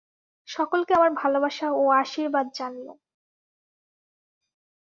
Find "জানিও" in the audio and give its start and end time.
2.55-2.93